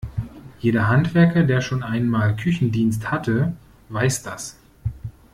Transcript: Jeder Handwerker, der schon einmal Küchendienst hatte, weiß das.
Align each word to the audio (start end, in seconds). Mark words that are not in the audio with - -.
Jeder 0.57 0.87
Handwerker, 0.87 1.43
der 1.43 1.61
schon 1.61 1.83
einmal 1.83 2.35
Küchendienst 2.35 3.11
hatte, 3.11 3.53
weiß 3.89 4.23
das. 4.23 4.57